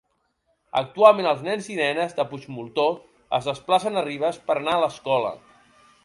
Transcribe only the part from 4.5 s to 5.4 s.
anar a l'escola.